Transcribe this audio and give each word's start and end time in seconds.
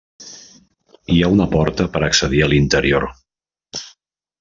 Hi 1.15 1.19
ha 1.21 1.29
una 1.35 1.47
porta 1.53 1.87
per 1.97 2.03
accedir 2.09 2.43
a 2.47 2.51
l'interior. 2.55 3.09